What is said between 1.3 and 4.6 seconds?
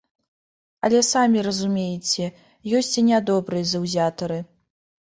разумееце, ёсць і нядобрыя заўзятары.